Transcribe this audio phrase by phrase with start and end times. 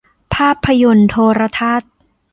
[0.35, 1.91] ภาพยนตร์โทรทัศน์